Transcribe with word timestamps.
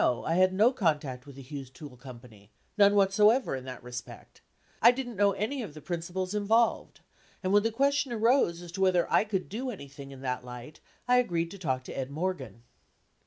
I 0.01 0.33
had 0.33 0.51
no 0.51 0.71
contact 0.73 1.27
with 1.27 1.35
the 1.35 1.43
Hughes 1.43 1.69
Tool 1.69 1.95
Co., 1.95 2.19
none 2.75 2.95
whatsoever 2.95 3.55
in 3.55 3.65
that 3.65 3.83
respect. 3.83 4.41
I 4.81 4.89
didn't 4.89 5.15
know 5.15 5.33
any 5.33 5.61
of 5.61 5.75
the 5.75 5.79
principals 5.81 6.33
involved. 6.33 7.01
And 7.43 7.53
when 7.53 7.61
the 7.61 7.71
question 7.71 8.11
arose 8.11 8.63
as 8.63 8.71
to 8.71 8.81
whether 8.81 9.05
I 9.13 9.23
could 9.25 9.47
do 9.47 9.69
any 9.69 9.87
thing 9.87 10.09
in 10.09 10.21
that 10.21 10.43
light, 10.43 10.79
I 11.07 11.17
agreed 11.17 11.51
to 11.51 11.59
talk 11.59 11.83
to 11.83 11.93
Ed 11.95 12.09
Morgan." 12.09 12.63